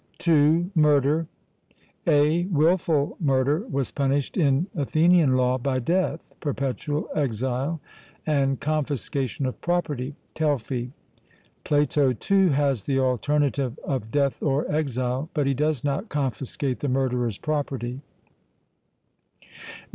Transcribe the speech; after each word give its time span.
(2) 0.17 0.71
Murder. 0.73 1.27
(a) 2.07 2.45
Wilful 2.45 3.15
murder 3.19 3.67
was 3.69 3.91
punished 3.91 4.35
in 4.35 4.65
Athenian 4.75 5.37
law 5.37 5.59
by 5.59 5.77
death, 5.77 6.33
perpetual 6.39 7.07
exile, 7.15 7.79
and 8.25 8.59
confiscation 8.59 9.45
of 9.45 9.61
property 9.61 10.15
(Telfy). 10.33 10.89
Plato, 11.63 12.13
too, 12.13 12.49
has 12.49 12.85
the 12.85 12.97
alternative 12.97 13.77
of 13.83 14.09
death 14.09 14.41
or 14.41 14.65
exile, 14.71 15.29
but 15.35 15.45
he 15.45 15.53
does 15.53 15.83
not 15.83 16.09
confiscate 16.09 16.79
the 16.79 16.89
murderer's 16.89 17.37
property. 17.37 18.01